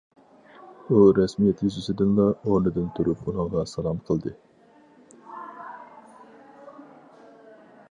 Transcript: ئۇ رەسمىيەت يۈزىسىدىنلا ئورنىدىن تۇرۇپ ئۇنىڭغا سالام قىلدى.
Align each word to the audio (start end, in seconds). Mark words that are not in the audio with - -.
ئۇ 0.93 1.01
رەسمىيەت 1.17 1.61
يۈزىسىدىنلا 1.65 2.25
ئورنىدىن 2.31 2.87
تۇرۇپ 2.97 3.21
ئۇنىڭغا 3.27 3.67
سالام 3.73 4.01
قىلدى. 4.09 4.35